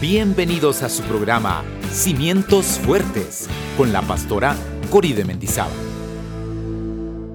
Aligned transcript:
Bienvenidos 0.00 0.84
a 0.84 0.88
su 0.88 1.02
programa 1.02 1.64
Cimientos 1.90 2.78
Fuertes 2.78 3.48
con 3.76 3.92
la 3.92 4.00
pastora 4.00 4.54
Cori 4.90 5.12
de 5.12 5.24
Mendizábal. 5.24 5.72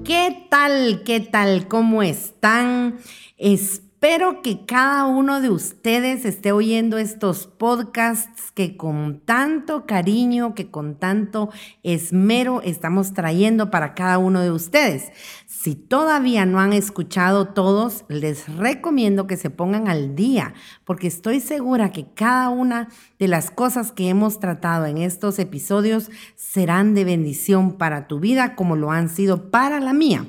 ¿Qué 0.02 0.46
tal? 0.48 1.02
¿Qué 1.04 1.20
tal? 1.20 1.68
¿Cómo 1.68 2.02
están? 2.02 2.96
Espero 3.36 3.93
que 4.42 4.66
cada 4.66 5.06
uno 5.06 5.40
de 5.40 5.48
ustedes 5.48 6.26
esté 6.26 6.52
oyendo 6.52 6.98
estos 6.98 7.46
podcasts 7.46 8.50
que 8.52 8.76
con 8.76 9.20
tanto 9.20 9.86
cariño, 9.86 10.54
que 10.54 10.70
con 10.70 10.96
tanto 10.96 11.48
esmero 11.82 12.60
estamos 12.60 13.14
trayendo 13.14 13.70
para 13.70 13.94
cada 13.94 14.18
uno 14.18 14.42
de 14.42 14.50
ustedes. 14.50 15.10
Si 15.46 15.74
todavía 15.74 16.44
no 16.44 16.60
han 16.60 16.74
escuchado 16.74 17.46
todos, 17.46 18.04
les 18.08 18.46
recomiendo 18.58 19.26
que 19.26 19.38
se 19.38 19.48
pongan 19.48 19.88
al 19.88 20.14
día, 20.14 20.52
porque 20.84 21.06
estoy 21.06 21.40
segura 21.40 21.90
que 21.90 22.04
cada 22.12 22.50
una 22.50 22.90
de 23.18 23.28
las 23.28 23.50
cosas 23.50 23.90
que 23.90 24.10
hemos 24.10 24.38
tratado 24.38 24.84
en 24.84 24.98
estos 24.98 25.38
episodios 25.38 26.10
serán 26.36 26.92
de 26.92 27.04
bendición 27.04 27.78
para 27.78 28.06
tu 28.06 28.20
vida 28.20 28.54
como 28.54 28.76
lo 28.76 28.90
han 28.90 29.08
sido 29.08 29.50
para 29.50 29.80
la 29.80 29.94
mía. 29.94 30.26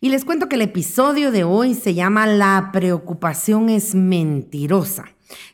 Y 0.00 0.10
les 0.10 0.24
cuento 0.24 0.48
que 0.48 0.56
el 0.56 0.62
episodio 0.62 1.30
de 1.30 1.44
hoy 1.44 1.74
se 1.74 1.94
llama 1.94 2.26
La 2.26 2.70
preocupación 2.72 3.68
es 3.68 3.94
mentirosa. 3.94 5.06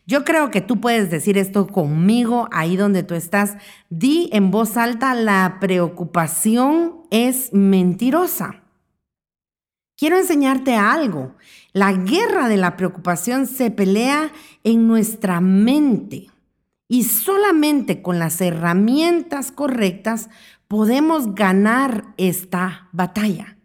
Yo 0.07 0.25
creo 0.25 0.51
que 0.51 0.61
tú 0.61 0.81
puedes 0.81 1.11
decir 1.11 1.39
esto 1.39 1.67
conmigo 1.67 2.49
ahí 2.53 2.77
donde 2.77 3.03
tú 3.03 3.15
estás. 3.15 3.57
Di 3.89 4.29
en 4.33 4.51
voz 4.51 4.77
alta, 4.77 5.15
la 5.15 5.59
preocupación 5.61 7.03
es 7.11 7.53
mentirosa. 7.53 8.63
Quiero 9.97 10.19
enseñarte 10.19 10.75
algo. 10.75 11.37
La 11.73 11.93
guerra 11.93 12.49
de 12.49 12.57
la 12.57 12.77
preocupación 12.77 13.47
se 13.47 13.71
pelea 13.71 14.33
en 14.65 14.89
nuestra 14.89 15.41
mente 15.41 16.29
y 16.89 17.05
solamente 17.05 18.03
con 18.03 18.19
las 18.19 18.41
herramientas 18.41 19.53
correctas 19.53 20.29
podemos 20.69 21.35
ganar 21.35 22.05
esta 22.17 22.89
batalla. 22.93 23.57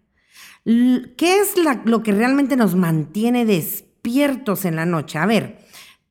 ¿Qué 0.67 1.39
es 1.39 1.53
lo 1.85 2.03
que 2.03 2.11
realmente 2.11 2.57
nos 2.57 2.75
mantiene 2.75 3.45
despiertos 3.45 4.65
en 4.65 4.75
la 4.75 4.85
noche? 4.85 5.17
A 5.17 5.25
ver, 5.25 5.65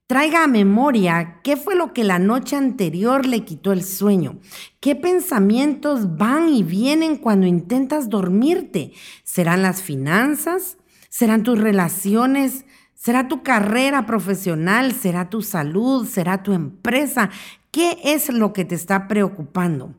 Traiga 0.06 0.44
a 0.44 0.46
memoria 0.46 1.40
qué 1.42 1.56
fue 1.56 1.74
lo 1.74 1.92
que 1.92 2.04
la 2.04 2.20
noche 2.20 2.54
anterior 2.54 3.26
le 3.26 3.44
quitó 3.44 3.72
el 3.72 3.82
sueño. 3.82 4.38
¿Qué 4.78 4.94
pensamientos 4.94 6.16
van 6.16 6.48
y 6.48 6.62
vienen 6.62 7.16
cuando 7.16 7.48
intentas 7.48 8.08
dormirte? 8.08 8.92
¿Serán 9.24 9.62
las 9.62 9.82
finanzas? 9.82 10.76
¿Serán 11.08 11.42
tus 11.42 11.58
relaciones? 11.58 12.66
¿Será 12.94 13.26
tu 13.26 13.42
carrera 13.42 14.06
profesional? 14.06 14.92
¿Será 14.92 15.28
tu 15.28 15.42
salud? 15.42 16.06
¿Será 16.06 16.44
tu 16.44 16.52
empresa? 16.52 17.30
¿Qué 17.72 17.98
es 18.04 18.28
lo 18.28 18.52
que 18.52 18.64
te 18.64 18.76
está 18.76 19.08
preocupando? 19.08 19.92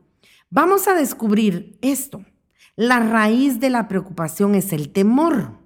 Vamos 0.50 0.88
a 0.88 0.94
descubrir 0.94 1.78
esto. 1.81 2.23
La 2.78 3.00
raíz 3.00 3.59
de 3.59 3.72
la 3.72 3.88
preocupación 3.88 4.53
es 4.53 4.72
el 4.72 4.89
temor 4.89 5.58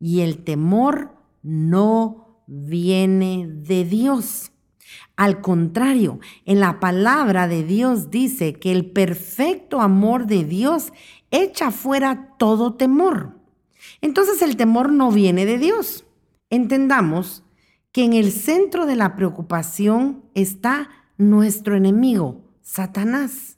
y 0.00 0.22
el 0.22 0.42
temor 0.42 1.14
no 1.40 2.42
viene 2.48 3.46
de 3.48 3.84
Dios. 3.84 4.50
Al 5.14 5.40
contrario, 5.40 6.18
en 6.46 6.58
la 6.58 6.80
palabra 6.80 7.46
de 7.46 7.62
Dios 7.62 8.10
dice 8.10 8.54
que 8.54 8.72
el 8.72 8.90
perfecto 8.90 9.80
amor 9.80 10.26
de 10.26 10.42
Dios 10.42 10.92
echa 11.30 11.70
fuera 11.70 12.34
todo 12.38 12.74
temor. 12.74 13.38
Entonces 14.00 14.42
el 14.42 14.56
temor 14.56 14.90
no 14.90 15.12
viene 15.12 15.46
de 15.46 15.58
Dios. 15.58 16.06
Entendamos 16.50 17.44
que 17.92 18.02
en 18.02 18.14
el 18.14 18.32
centro 18.32 18.84
de 18.84 18.96
la 18.96 19.14
preocupación 19.14 20.24
está 20.34 20.88
nuestro 21.18 21.76
enemigo, 21.76 22.42
Satanás. 22.62 23.57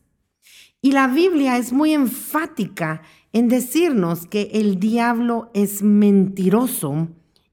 Y 0.83 0.93
la 0.93 1.09
Biblia 1.09 1.59
es 1.59 1.73
muy 1.73 1.93
enfática 1.93 3.03
en 3.33 3.49
decirnos 3.49 4.27
que 4.27 4.51
el 4.55 4.81
diablo 4.81 5.51
es 5.53 5.83
mentiroso 5.83 7.09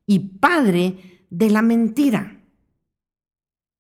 y 0.06 0.20
padre 0.20 1.26
de 1.30 1.50
la 1.50 1.62
mentira. 1.62 2.42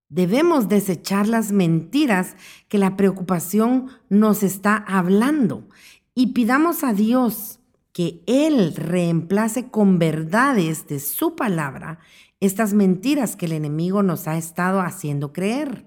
Debemos 0.09 0.69
desechar 0.69 1.27
las 1.27 1.51
mentiras 1.51 2.35
que 2.67 2.77
la 2.77 2.95
preocupación 2.95 3.87
nos 4.09 4.43
está 4.43 4.75
hablando 4.75 5.67
y 6.13 6.27
pidamos 6.27 6.83
a 6.83 6.93
Dios 6.93 7.59
que 7.93 8.21
Él 8.25 8.75
reemplace 8.75 9.69
con 9.69 9.97
verdades 9.97 10.87
de 10.87 10.99
su 10.99 11.35
palabra 11.35 11.99
estas 12.39 12.73
mentiras 12.73 13.35
que 13.35 13.47
el 13.47 13.53
enemigo 13.53 14.03
nos 14.03 14.27
ha 14.27 14.37
estado 14.37 14.81
haciendo 14.81 15.33
creer. 15.33 15.86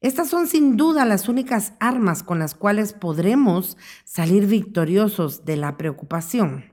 Estas 0.00 0.30
son 0.30 0.46
sin 0.46 0.78
duda 0.78 1.04
las 1.04 1.28
únicas 1.28 1.74
armas 1.78 2.22
con 2.22 2.38
las 2.38 2.54
cuales 2.54 2.94
podremos 2.94 3.76
salir 4.04 4.46
victoriosos 4.46 5.44
de 5.44 5.58
la 5.58 5.76
preocupación. 5.76 6.72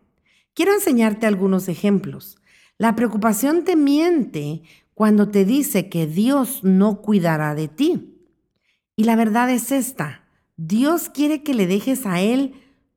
Quiero 0.53 0.73
enseñarte 0.73 1.27
algunos 1.27 1.67
ejemplos. 1.67 2.37
La 2.77 2.95
preocupación 2.95 3.65
te 3.65 3.75
miente 3.75 4.61
cuando 4.93 5.27
te 5.27 5.43
dice 5.43 5.89
que 5.89 6.07
Dios 6.07 6.63
no 6.63 7.01
cuidará 7.01 7.53
de 7.53 7.67
ti. 7.67 8.13
Y 8.95 9.03
la 9.03 9.17
verdad 9.17 9.49
es 9.49 9.71
esta, 9.73 10.23
Dios 10.55 11.09
quiere 11.09 11.43
que 11.43 11.53
le 11.53 11.67
dejes 11.67 12.05
a 12.05 12.21
Él 12.21 12.53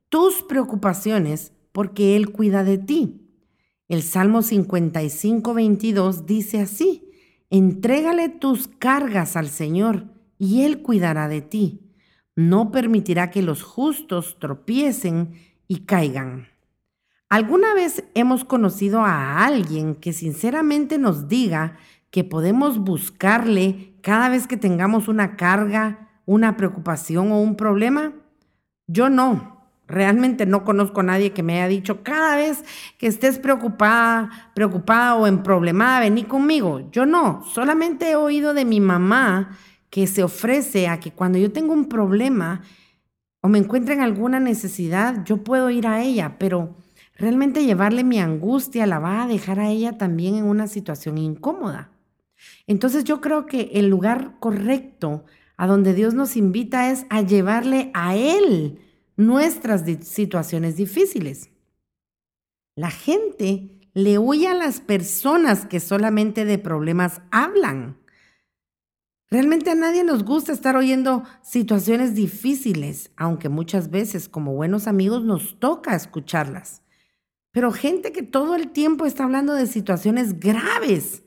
tus 0.08 0.42
preocupaciones 0.42 1.52
porque 1.72 2.14
Él 2.14 2.30
cuida 2.30 2.62
de 2.62 2.78
ti. 2.78 3.20
El 3.88 4.02
Salmo 4.02 4.42
55, 4.42 5.52
22 5.52 6.24
dice 6.24 6.60
así, 6.60 7.10
entrégale 7.50 8.28
tus 8.28 8.68
cargas 8.68 9.36
al 9.36 9.48
Señor 9.48 10.19
y 10.41 10.62
Él 10.62 10.81
cuidará 10.81 11.28
de 11.28 11.43
ti. 11.43 11.93
No 12.34 12.73
permitirá 12.73 13.31
que 13.31 13.43
los 13.43 13.62
justos 13.62 14.39
tropiecen 14.41 15.34
y 15.69 15.81
caigan. 15.81 16.49
¿Alguna 17.28 17.75
vez 17.75 18.05
hemos 18.15 18.45
conocido 18.45 19.05
a 19.05 19.45
alguien 19.45 19.95
que 19.95 20.15
sinceramente 20.15 20.97
nos 20.97 21.28
diga 21.28 21.77
que 22.11 22.25
podemos 22.25 22.78
buscarle 22.78 23.95
cada 24.01 24.31
vez 24.31 24.49
que 24.49 24.56
tengamos 24.56 25.09
una 25.09 25.37
carga, 25.37 26.09
una 26.25 26.57
preocupación 26.57 27.31
o 27.33 27.41
un 27.41 27.55
problema? 27.55 28.15
Yo 28.87 29.11
no. 29.11 29.61
Realmente 29.87 30.47
no 30.47 30.65
conozco 30.65 31.01
a 31.01 31.05
nadie 31.05 31.33
que 31.33 31.43
me 31.43 31.57
haya 31.57 31.69
dicho, 31.69 32.03
cada 32.03 32.37
vez 32.37 32.65
que 32.97 33.09
estés 33.09 33.39
preocupada, 33.39 34.31
preocupada 34.55 35.17
o 35.17 35.27
en 35.27 35.43
problemada, 35.43 36.01
vení 36.01 36.25
conmigo. 36.25 36.89
Yo 36.93 37.05
no. 37.05 37.45
Solamente 37.45 38.11
he 38.11 38.17
oído 38.17 38.55
de 38.55 38.65
mi 38.65 38.81
mamá 38.81 39.51
que 39.91 40.06
se 40.06 40.23
ofrece 40.23 40.89
a 40.89 41.01
que 41.01 41.11
cuando 41.11 41.39
yo 41.39 41.53
tengo 41.53 41.73
un 41.73 41.89
problema 41.89 42.62
o 43.43 43.49
me 43.49 43.59
encuentre 43.59 43.95
en 43.95 44.01
alguna 44.01 44.41
necesidad, 44.41 45.25
yo 45.25 45.45
puedo 45.45 45.71
ir 45.71 45.87
a 45.87 46.03
ella, 46.03 46.37
pero 46.39 46.77
Realmente 47.21 47.67
llevarle 47.67 48.03
mi 48.03 48.19
angustia 48.19 48.87
la 48.87 48.99
va 48.99 49.23
a 49.23 49.27
dejar 49.27 49.61
a 49.61 49.69
ella 49.69 49.99
también 49.99 50.37
en 50.37 50.47
una 50.47 50.67
situación 50.67 51.19
incómoda. 51.19 51.93
Entonces 52.67 53.05
yo 53.05 53.21
creo 53.21 53.45
que 53.45 53.73
el 53.75 53.91
lugar 53.91 54.37
correcto 54.41 55.27
a 55.59 55.67
donde 55.67 55.93
Dios 55.93 56.15
nos 56.15 56.34
invita 56.39 56.91
es 56.91 57.05
a 57.11 57.21
llevarle 57.21 57.91
a 57.93 58.17
Él 58.17 58.78
nuestras 59.19 59.84
situaciones 60.03 60.77
difíciles. 60.77 61.51
La 62.75 62.91
gente 62.91 63.69
le 63.93 64.19
huye 64.19 64.49
a 64.49 64.55
las 64.55 64.81
personas 64.81 65.67
que 65.67 65.78
solamente 65.78 66.47
de 66.47 66.57
problemas 66.57 67.21
hablan. 67.31 67.99
Realmente 69.30 69.70
a 69.70 69.76
nadie 69.76 70.02
nos 70.02 70.24
gusta 70.24 70.52
estar 70.52 70.76
oyendo 70.76 71.22
situaciones 71.41 72.16
difíciles, 72.16 73.12
aunque 73.16 73.48
muchas 73.48 73.91
veces 73.91 74.28
como 74.28 74.54
buenos 74.54 74.88
amigos 74.88 75.22
nos 75.22 75.60
toca 75.60 75.94
escucharlas. 75.94 76.82
Pero 77.52 77.70
gente 77.70 78.10
que 78.10 78.24
todo 78.24 78.56
el 78.56 78.70
tiempo 78.70 79.06
está 79.06 79.24
hablando 79.24 79.54
de 79.54 79.68
situaciones 79.68 80.41
graves. 80.41 81.22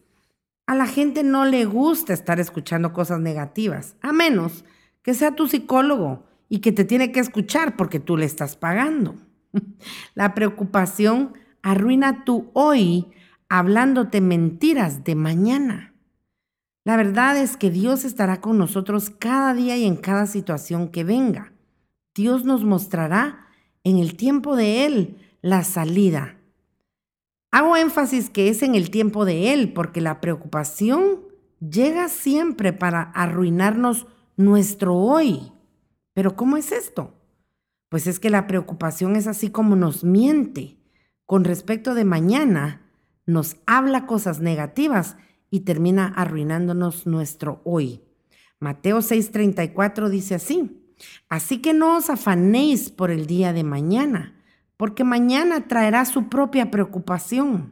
A 0.67 0.75
la 0.75 0.85
gente 0.85 1.23
no 1.23 1.45
le 1.45 1.63
gusta 1.63 2.11
estar 2.13 2.41
escuchando 2.41 2.91
cosas 2.91 3.21
negativas, 3.21 3.95
a 4.01 4.11
menos 4.11 4.65
que 5.01 5.13
sea 5.13 5.35
tu 5.35 5.47
psicólogo 5.47 6.25
y 6.49 6.59
que 6.59 6.73
te 6.73 6.83
tiene 6.83 7.13
que 7.13 7.21
escuchar 7.21 7.77
porque 7.77 8.01
tú 8.01 8.17
le 8.17 8.25
estás 8.25 8.57
pagando. 8.57 9.15
La 10.13 10.33
preocupación 10.33 11.33
arruina 11.61 12.25
tu 12.25 12.51
hoy 12.53 13.07
hablándote 13.47 14.19
mentiras 14.19 15.06
de 15.06 15.15
mañana. 15.15 15.93
La 16.85 16.97
verdad 16.97 17.38
es 17.38 17.56
que 17.56 17.69
Dios 17.69 18.03
estará 18.03 18.41
con 18.41 18.57
nosotros 18.57 19.09
cada 19.09 19.53
día 19.53 19.77
y 19.77 19.85
en 19.85 19.95
cada 19.95 20.27
situación 20.27 20.89
que 20.89 21.03
venga. 21.03 21.53
Dios 22.13 22.44
nos 22.44 22.63
mostrará 22.65 23.47
en 23.83 23.97
el 23.97 24.18
tiempo 24.18 24.56
de 24.56 24.85
Él 24.85 25.18
la 25.41 25.63
salida. 25.63 26.38
Hago 27.51 27.77
énfasis 27.77 28.30
que 28.30 28.50
es 28.50 28.63
en 28.63 28.75
el 28.75 28.89
tiempo 28.89 29.25
de 29.25 29.53
Él, 29.53 29.74
porque 29.74 30.01
la 30.01 30.19
preocupación 30.19 31.21
llega 31.59 32.09
siempre 32.09 32.74
para 32.74 33.01
arruinarnos 33.01 34.07
nuestro 34.35 34.95
hoy. 34.95 35.53
Pero 36.13 36.35
¿cómo 36.35 36.57
es 36.57 36.71
esto? 36.71 37.13
Pues 37.89 38.07
es 38.07 38.19
que 38.19 38.30
la 38.30 38.47
preocupación 38.47 39.15
es 39.15 39.27
así 39.27 39.50
como 39.50 39.75
nos 39.75 40.03
miente. 40.03 40.80
Con 41.25 41.44
respecto 41.44 41.94
de 41.94 42.06
mañana, 42.06 42.81
nos 43.25 43.57
habla 43.65 44.06
cosas 44.06 44.39
negativas 44.39 45.15
y 45.53 45.59
termina 45.59 46.07
arruinándonos 46.07 47.05
nuestro 47.05 47.61
hoy. 47.63 48.01
Mateo 48.59 49.03
6:34 49.03 50.09
dice 50.09 50.33
así, 50.33 50.95
así 51.29 51.61
que 51.61 51.75
no 51.75 51.95
os 51.95 52.09
afanéis 52.09 52.89
por 52.89 53.11
el 53.11 53.27
día 53.27 53.53
de 53.53 53.63
mañana, 53.63 54.33
porque 54.77 55.03
mañana 55.03 55.67
traerá 55.67 56.05
su 56.05 56.27
propia 56.27 56.71
preocupación 56.71 57.71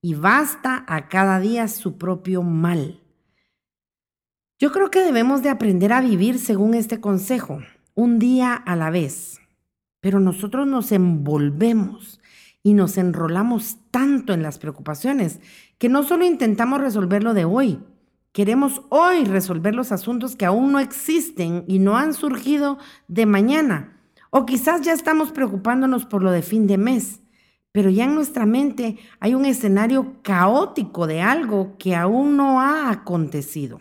y 0.00 0.14
basta 0.14 0.82
a 0.88 1.10
cada 1.10 1.38
día 1.40 1.68
su 1.68 1.98
propio 1.98 2.42
mal. 2.42 3.02
Yo 4.58 4.72
creo 4.72 4.90
que 4.90 5.00
debemos 5.00 5.42
de 5.42 5.50
aprender 5.50 5.92
a 5.92 6.00
vivir 6.00 6.38
según 6.38 6.72
este 6.72 7.02
consejo, 7.02 7.60
un 7.94 8.18
día 8.18 8.54
a 8.54 8.76
la 8.76 8.88
vez, 8.88 9.42
pero 10.00 10.20
nosotros 10.20 10.66
nos 10.66 10.90
envolvemos 10.90 12.18
y 12.62 12.74
nos 12.74 12.98
enrolamos 12.98 13.78
tanto 13.90 14.32
en 14.32 14.42
las 14.42 14.58
preocupaciones 14.58 15.40
que 15.78 15.88
no 15.88 16.02
solo 16.02 16.24
intentamos 16.24 16.80
resolver 16.80 17.22
lo 17.24 17.34
de 17.34 17.44
hoy, 17.44 17.80
queremos 18.32 18.82
hoy 18.90 19.24
resolver 19.24 19.74
los 19.74 19.92
asuntos 19.92 20.36
que 20.36 20.46
aún 20.46 20.72
no 20.72 20.78
existen 20.78 21.64
y 21.66 21.78
no 21.78 21.96
han 21.96 22.14
surgido 22.14 22.78
de 23.08 23.26
mañana. 23.26 23.96
O 24.30 24.46
quizás 24.46 24.82
ya 24.82 24.92
estamos 24.92 25.32
preocupándonos 25.32 26.04
por 26.04 26.22
lo 26.22 26.30
de 26.30 26.42
fin 26.42 26.66
de 26.66 26.78
mes, 26.78 27.20
pero 27.72 27.90
ya 27.90 28.04
en 28.04 28.14
nuestra 28.14 28.46
mente 28.46 28.98
hay 29.18 29.34
un 29.34 29.44
escenario 29.44 30.16
caótico 30.22 31.06
de 31.06 31.22
algo 31.22 31.76
que 31.78 31.96
aún 31.96 32.36
no 32.36 32.60
ha 32.60 32.90
acontecido. 32.90 33.80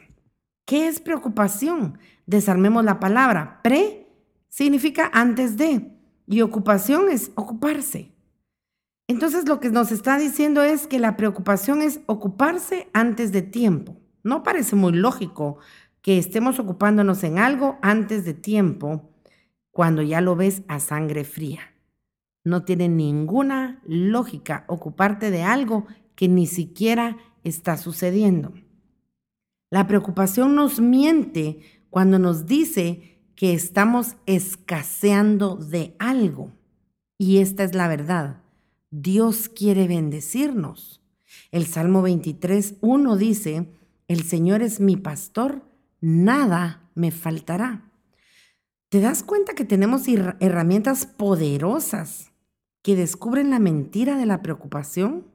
¿Qué 0.66 0.88
es 0.88 1.00
preocupación? 1.00 1.98
Desarmemos 2.26 2.86
la 2.86 3.00
palabra. 3.00 3.60
Pre 3.64 4.08
significa 4.48 5.10
antes 5.14 5.58
de 5.58 5.92
y 6.28 6.42
ocupación 6.42 7.10
es 7.10 7.31
ocuparse. 7.36 8.12
Entonces 9.09 9.50
lo 9.50 9.59
que 9.59 9.71
nos 9.71 9.91
está 9.91 10.19
diciendo 10.19 10.61
es 10.61 10.85
que 10.85 11.00
la 11.00 11.17
preocupación 11.17 11.81
es 11.81 12.00
ocuparse 12.06 12.89
antes 12.94 13.31
de 13.31 13.41
tiempo. 13.41 13.97
No 14.23 14.44
parece 14.44 14.75
muy 14.75 14.94
lógico 14.94 15.57
que 16.03 16.19
estemos 16.19 16.59
ocupándonos 16.59 17.23
en 17.23 17.39
algo 17.39 17.79
antes 17.81 18.23
de 18.23 18.35
tiempo 18.35 19.09
cuando 19.71 20.03
ya 20.03 20.21
lo 20.21 20.35
ves 20.35 20.61
a 20.67 20.79
sangre 20.79 21.23
fría. 21.23 21.73
No 22.44 22.65
tiene 22.65 22.88
ninguna 22.88 23.81
lógica 23.83 24.63
ocuparte 24.67 25.31
de 25.31 25.41
algo 25.41 25.88
que 26.13 26.27
ni 26.27 26.45
siquiera 26.45 27.17
está 27.44 27.77
sucediendo. 27.77 28.53
La 29.71 29.88
preocupación 29.88 30.53
nos 30.53 30.79
miente 30.79 31.61
cuando 31.89 32.19
nos 32.19 32.45
dice 32.45 33.23
que 33.35 33.56
estamos 33.56 34.17
escaseando 34.27 35.56
de 35.56 35.95
algo. 35.97 36.51
Y 37.17 37.39
esta 37.39 37.63
es 37.63 37.73
la 37.73 37.88
verdad. 37.88 38.44
Dios 38.91 39.50
quiere 39.50 39.88
bendecirnos. 39.88 41.01
El 41.51 41.65
Salmo 41.65 42.01
23, 42.01 42.77
1 42.81 43.18
dice, 43.18 43.69
el 44.07 44.24
Señor 44.24 44.63
es 44.63 44.80
mi 44.80 44.97
pastor, 44.97 45.63
nada 46.01 46.89
me 46.95 47.12
faltará. 47.12 47.91
¿Te 48.89 49.00
das 49.00 49.21
cuenta 49.21 49.53
que 49.53 49.65
tenemos 49.65 50.07
herramientas 50.39 51.06
poderosas 51.06 52.31
que 52.81 52.95
descubren 52.95 53.51
la 53.51 53.59
mentira 53.59 54.18
de 54.18 54.25
la 54.25 54.41
preocupación? 54.41 55.27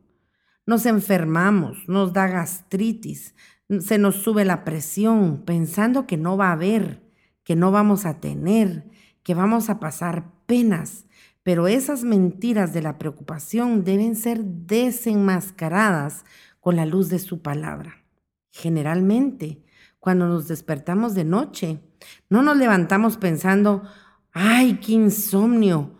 Nos 0.66 0.86
enfermamos, 0.86 1.88
nos 1.88 2.12
da 2.12 2.26
gastritis, 2.26 3.36
se 3.80 3.98
nos 3.98 4.16
sube 4.16 4.44
la 4.44 4.64
presión 4.64 5.44
pensando 5.44 6.08
que 6.08 6.16
no 6.16 6.36
va 6.36 6.48
a 6.48 6.52
haber, 6.52 7.02
que 7.44 7.54
no 7.54 7.70
vamos 7.70 8.06
a 8.06 8.18
tener, 8.20 8.90
que 9.22 9.34
vamos 9.34 9.70
a 9.70 9.78
pasar 9.78 10.32
penas, 10.46 11.06
pero 11.44 11.68
esas 11.68 12.02
mentiras 12.02 12.72
de 12.72 12.82
la 12.82 12.98
preocupación 12.98 13.84
deben 13.84 14.16
ser 14.16 14.42
desenmascaradas 14.42 16.24
con 16.58 16.74
la 16.74 16.86
luz 16.86 17.10
de 17.10 17.18
su 17.20 17.42
palabra. 17.42 18.02
Generalmente, 18.50 19.62
cuando 20.00 20.26
nos 20.26 20.48
despertamos 20.48 21.14
de 21.14 21.24
noche, 21.24 21.80
no 22.30 22.42
nos 22.42 22.56
levantamos 22.56 23.18
pensando, 23.18 23.82
ay, 24.32 24.80
qué 24.80 24.92
insomnio. 24.92 25.98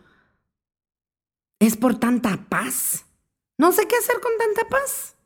Es 1.59 1.77
por 1.77 2.01
tanta 2.01 2.47
paz. 2.49 3.05
No 3.59 3.71
sé 3.71 3.87
qué 3.87 3.97
hacer 3.97 4.17
con 4.21 4.33
tanta 4.39 4.69
paz. 4.69 5.17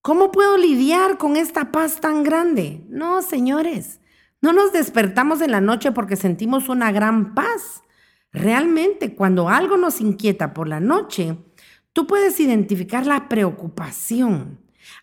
¿Cómo 0.00 0.32
puedo 0.32 0.56
lidiar 0.56 1.18
con 1.18 1.36
esta 1.36 1.70
paz 1.70 2.00
tan 2.00 2.22
grande? 2.22 2.86
No, 2.88 3.20
señores, 3.20 4.00
no 4.40 4.54
nos 4.54 4.72
despertamos 4.72 5.42
en 5.42 5.50
la 5.50 5.60
noche 5.60 5.92
porque 5.92 6.16
sentimos 6.16 6.70
una 6.70 6.90
gran 6.90 7.34
paz. 7.34 7.82
Realmente, 8.32 9.14
cuando 9.14 9.48
algo 9.48 9.76
nos 9.76 10.00
inquieta 10.00 10.54
por 10.54 10.68
la 10.68 10.80
noche, 10.80 11.36
tú 11.92 12.06
puedes 12.06 12.38
identificar 12.40 13.06
la 13.06 13.28
preocupación. 13.28 14.58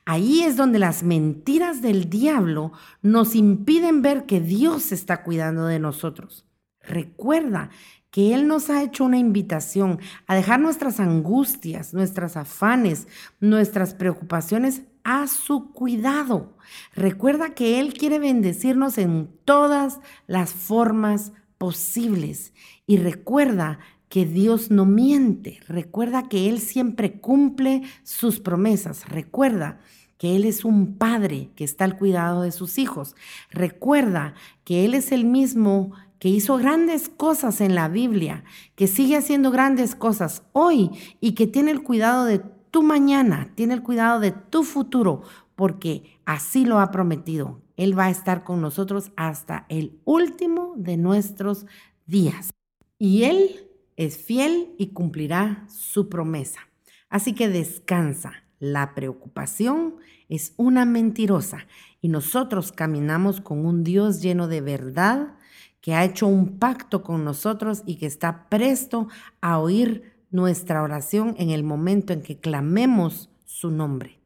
Ahí 0.05 0.43
es 0.43 0.55
donde 0.55 0.79
las 0.79 1.03
mentiras 1.03 1.81
del 1.81 2.09
diablo 2.09 2.71
nos 3.01 3.35
impiden 3.35 4.01
ver 4.01 4.25
que 4.25 4.41
Dios 4.41 4.91
está 4.91 5.23
cuidando 5.23 5.65
de 5.65 5.79
nosotros. 5.79 6.45
Recuerda 6.81 7.69
que 8.11 8.33
Él 8.33 8.47
nos 8.47 8.69
ha 8.69 8.81
hecho 8.83 9.03
una 9.03 9.17
invitación 9.17 9.99
a 10.27 10.35
dejar 10.35 10.59
nuestras 10.59 10.99
angustias, 10.99 11.93
nuestras 11.93 12.37
afanes, 12.37 13.07
nuestras 13.39 13.93
preocupaciones 13.93 14.83
a 15.03 15.27
su 15.27 15.71
cuidado. 15.73 16.55
Recuerda 16.95 17.53
que 17.53 17.79
Él 17.79 17.93
quiere 17.93 18.19
bendecirnos 18.19 18.97
en 18.97 19.29
todas 19.43 19.99
las 20.27 20.53
formas 20.53 21.33
posibles. 21.65 22.53
Y 22.85 22.97
recuerda 22.97 23.79
que 24.07 24.23
Dios 24.23 24.69
no 24.69 24.85
miente. 24.85 25.59
Recuerda 25.67 26.29
que 26.29 26.47
Él 26.47 26.59
siempre 26.59 27.19
cumple 27.19 27.81
sus 28.03 28.39
promesas. 28.39 29.09
Recuerda 29.09 29.79
que 30.19 30.35
Él 30.35 30.45
es 30.45 30.63
un 30.63 30.95
padre 30.99 31.49
que 31.55 31.63
está 31.63 31.85
al 31.85 31.97
cuidado 31.97 32.43
de 32.43 32.51
sus 32.51 32.77
hijos. 32.77 33.15
Recuerda 33.49 34.35
que 34.63 34.85
Él 34.85 34.93
es 34.93 35.11
el 35.11 35.25
mismo 35.25 35.93
que 36.19 36.29
hizo 36.29 36.55
grandes 36.57 37.09
cosas 37.09 37.61
en 37.61 37.73
la 37.73 37.87
Biblia, 37.87 38.43
que 38.75 38.85
sigue 38.85 39.17
haciendo 39.17 39.49
grandes 39.49 39.95
cosas 39.95 40.43
hoy 40.53 40.91
y 41.19 41.31
que 41.31 41.47
tiene 41.47 41.71
el 41.71 41.81
cuidado 41.81 42.25
de 42.25 42.43
tu 42.69 42.83
mañana, 42.83 43.49
tiene 43.55 43.73
el 43.73 43.81
cuidado 43.81 44.19
de 44.19 44.33
tu 44.33 44.63
futuro, 44.63 45.23
porque 45.55 46.19
así 46.25 46.63
lo 46.63 46.79
ha 46.79 46.91
prometido. 46.91 47.64
Él 47.77 47.97
va 47.97 48.05
a 48.05 48.09
estar 48.09 48.43
con 48.43 48.61
nosotros 48.61 49.11
hasta 49.15 49.65
el 49.69 49.99
último 50.05 50.73
de 50.77 50.97
nuestros 50.97 51.65
días. 52.05 52.51
Y 52.97 53.23
Él 53.23 53.69
es 53.97 54.17
fiel 54.17 54.73
y 54.77 54.87
cumplirá 54.87 55.65
su 55.69 56.09
promesa. 56.09 56.61
Así 57.09 57.33
que 57.33 57.49
descansa. 57.49 58.43
La 58.59 58.95
preocupación 58.95 59.95
es 60.29 60.53
una 60.55 60.85
mentirosa 60.85 61.67
y 62.01 62.07
nosotros 62.07 62.71
caminamos 62.71 63.41
con 63.41 63.65
un 63.65 63.83
Dios 63.83 64.21
lleno 64.21 64.47
de 64.47 64.61
verdad 64.61 65.35
que 65.81 65.93
ha 65.93 66.03
hecho 66.03 66.25
un 66.25 66.57
pacto 66.57 67.03
con 67.03 67.23
nosotros 67.23 67.83
y 67.85 67.97
que 67.97 68.05
está 68.05 68.49
presto 68.49 69.07
a 69.41 69.59
oír 69.59 70.15
nuestra 70.31 70.81
oración 70.81 71.35
en 71.37 71.51
el 71.51 71.63
momento 71.63 72.11
en 72.11 72.23
que 72.23 72.39
clamemos 72.39 73.29
su 73.45 73.69
nombre. 73.69 74.19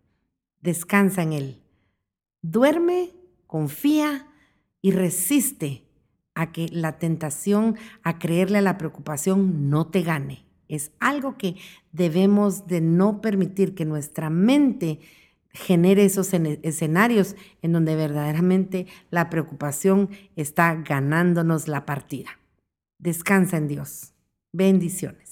Descansa 0.61 1.21
en 1.21 1.33
Él. 1.33 1.61
Duerme, 2.41 3.11
confía 3.49 4.27
y 4.79 4.91
resiste 4.91 5.83
a 6.35 6.51
que 6.51 6.69
la 6.71 6.99
tentación 6.99 7.77
a 8.03 8.19
creerle 8.19 8.59
a 8.59 8.61
la 8.61 8.77
preocupación 8.77 9.71
no 9.71 9.87
te 9.87 10.03
gane. 10.03 10.45
Es 10.67 10.91
algo 10.99 11.35
que 11.35 11.55
debemos 11.91 12.67
de 12.67 12.79
no 12.79 13.21
permitir 13.21 13.73
que 13.73 13.85
nuestra 13.85 14.29
mente 14.29 14.99
genere 15.51 16.05
esos 16.05 16.31
escenarios 16.31 17.35
en 17.63 17.73
donde 17.73 17.95
verdaderamente 17.95 18.85
la 19.09 19.31
preocupación 19.31 20.11
está 20.35 20.75
ganándonos 20.75 21.67
la 21.67 21.87
partida. 21.87 22.29
Descansa 22.99 23.57
en 23.57 23.67
Dios. 23.67 24.13
Bendiciones. 24.53 25.28